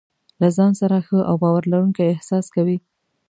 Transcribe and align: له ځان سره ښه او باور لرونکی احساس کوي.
له 0.41 0.47
ځان 0.57 0.71
سره 0.81 0.97
ښه 1.07 1.19
او 1.29 1.35
باور 1.43 1.63
لرونکی 1.71 2.03
احساس 2.09 2.45
کوي. 2.55 2.77